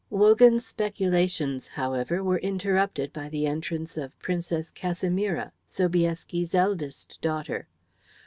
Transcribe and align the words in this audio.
Wogan's 0.09 0.65
speculations, 0.65 1.67
however, 1.67 2.23
were 2.23 2.39
interrupted 2.39 3.13
by 3.13 3.29
the 3.29 3.45
entrance 3.45 3.97
of 3.97 4.17
Princess 4.17 4.71
Casimira, 4.71 5.51
Sobieski's 5.67 6.55
eldest 6.55 7.19
daughter. 7.21 7.67